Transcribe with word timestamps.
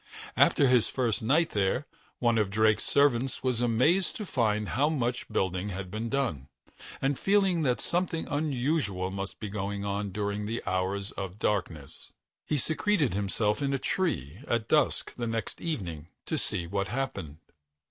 After 0.35 0.67
his 0.67 0.87
first 0.87 1.21
night 1.21 1.51
there, 1.51 1.85
one 2.17 2.39
of 2.39 2.49
Drake's 2.49 2.85
servants 2.85 3.43
was 3.43 3.61
amazed 3.61 4.15
to 4.15 4.25
find 4.25 4.69
how 4.69 4.89
much 4.89 5.29
building 5.31 5.69
had 5.69 5.91
been 5.91 6.09
done, 6.09 6.47
and, 7.03 7.19
feeling 7.19 7.61
that 7.61 7.79
something 7.79 8.27
unusual 8.27 9.11
must 9.11 9.39
be 9.39 9.47
going 9.47 9.85
on 9.85 10.09
during 10.11 10.47
the 10.47 10.63
hours 10.65 11.11
of 11.11 11.37
darkness, 11.37 12.11
he 12.47 12.57
secreted 12.57 13.13
himself 13.13 13.61
in 13.61 13.75
a 13.75 13.77
tree 13.77 14.39
at 14.47 14.67
dusk 14.67 15.13
the 15.17 15.27
next 15.27 15.61
evening 15.61 16.07
to 16.25 16.35
see 16.35 16.65
what 16.65 16.87
happened. 16.87 17.37